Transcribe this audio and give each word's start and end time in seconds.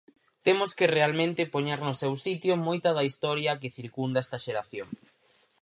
Temos 0.45 0.69
que 0.77 0.91
realmente 0.97 1.51
poñer 1.53 1.79
no 1.87 1.93
seu 2.01 2.13
sitio 2.25 2.53
moita 2.67 2.89
da 2.97 3.07
historia 3.09 3.57
que 3.61 3.75
circunda 3.79 4.23
esta 4.25 4.37
xeración. 4.45 4.89